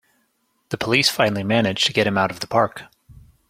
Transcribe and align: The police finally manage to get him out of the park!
The 0.69 0.79
police 0.79 1.11
finally 1.11 1.43
manage 1.43 1.83
to 1.83 1.93
get 1.93 2.07
him 2.07 2.17
out 2.17 2.31
of 2.31 2.39
the 2.39 2.47
park! 2.47 2.85